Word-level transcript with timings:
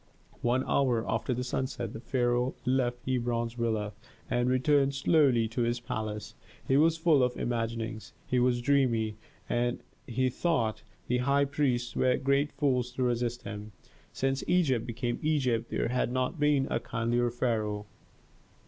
One 0.41 0.63
hour 0.65 1.07
after 1.07 1.43
sunset 1.43 1.93
the 1.93 1.99
pharaoh 1.99 2.55
left 2.65 3.05
Hebron's 3.07 3.53
villa 3.53 3.93
and 4.31 4.49
returned 4.49 4.95
slowly 4.95 5.47
to 5.49 5.61
his 5.61 5.79
palace. 5.79 6.33
He 6.67 6.75
was 6.75 6.97
full 6.97 7.21
of 7.21 7.37
imaginings, 7.37 8.11
he 8.25 8.39
was 8.39 8.63
dreamy, 8.63 9.17
and 9.47 9.83
he 10.07 10.29
thought 10.31 10.81
the 11.07 11.19
high 11.19 11.45
priests 11.45 11.95
were 11.95 12.17
great 12.17 12.51
fools 12.51 12.89
to 12.93 13.03
resist 13.03 13.43
him. 13.43 13.73
Since 14.11 14.43
Egypt 14.47 14.87
became 14.87 15.19
Egypt 15.21 15.69
there 15.69 15.89
had 15.89 16.11
not 16.11 16.39
been 16.39 16.65
a 16.71 16.79
kindlier 16.79 17.29
pharaoh. 17.29 17.85